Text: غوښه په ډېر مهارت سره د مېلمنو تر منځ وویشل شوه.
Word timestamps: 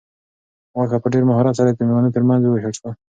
غوښه 0.75 0.97
په 1.03 1.07
ډېر 1.13 1.23
مهارت 1.29 1.53
سره 1.59 1.69
د 1.71 1.79
مېلمنو 1.87 2.13
تر 2.15 2.23
منځ 2.29 2.41
وویشل 2.43 2.73
شوه. 2.79 2.91